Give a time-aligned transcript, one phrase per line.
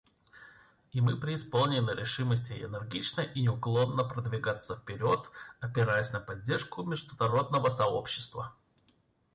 [0.93, 8.51] И мы преисполнены решимости энергично и неуклонно продвигаться вперед, опираясь на поддержку международного сообщества.